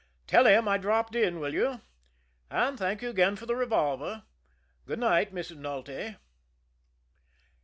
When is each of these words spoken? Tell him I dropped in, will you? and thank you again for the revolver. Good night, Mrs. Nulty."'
Tell 0.25 0.47
him 0.47 0.67
I 0.67 0.79
dropped 0.79 1.15
in, 1.15 1.39
will 1.39 1.53
you? 1.53 1.81
and 2.49 2.75
thank 2.79 3.03
you 3.03 3.11
again 3.11 3.35
for 3.35 3.45
the 3.45 3.53
revolver. 3.55 4.23
Good 4.87 4.97
night, 4.97 5.31
Mrs. 5.31 5.57
Nulty."' 5.57 6.15